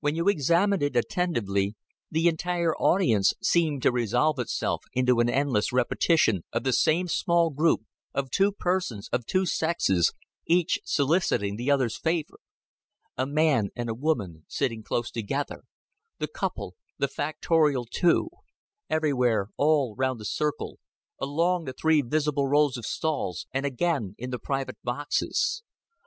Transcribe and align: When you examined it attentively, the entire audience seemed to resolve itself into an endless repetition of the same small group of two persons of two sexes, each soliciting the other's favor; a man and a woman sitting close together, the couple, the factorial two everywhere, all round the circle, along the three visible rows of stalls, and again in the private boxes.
When 0.00 0.14
you 0.16 0.26
examined 0.26 0.82
it 0.82 0.96
attentively, 0.96 1.76
the 2.10 2.28
entire 2.28 2.74
audience 2.76 3.34
seemed 3.42 3.82
to 3.82 3.92
resolve 3.92 4.38
itself 4.38 4.84
into 4.94 5.20
an 5.20 5.28
endless 5.28 5.70
repetition 5.70 6.44
of 6.50 6.64
the 6.64 6.72
same 6.72 7.08
small 7.08 7.50
group 7.50 7.82
of 8.14 8.30
two 8.30 8.52
persons 8.52 9.10
of 9.12 9.26
two 9.26 9.44
sexes, 9.44 10.14
each 10.46 10.78
soliciting 10.86 11.56
the 11.56 11.70
other's 11.70 11.98
favor; 11.98 12.38
a 13.18 13.26
man 13.26 13.68
and 13.76 13.90
a 13.90 13.94
woman 13.94 14.46
sitting 14.48 14.82
close 14.82 15.10
together, 15.10 15.64
the 16.18 16.26
couple, 16.26 16.74
the 16.96 17.06
factorial 17.06 17.84
two 17.86 18.30
everywhere, 18.88 19.48
all 19.58 19.94
round 19.94 20.18
the 20.18 20.24
circle, 20.24 20.78
along 21.20 21.64
the 21.64 21.74
three 21.74 22.00
visible 22.00 22.48
rows 22.48 22.78
of 22.78 22.86
stalls, 22.86 23.46
and 23.52 23.66
again 23.66 24.14
in 24.16 24.30
the 24.30 24.38
private 24.38 24.78
boxes. 24.82 25.62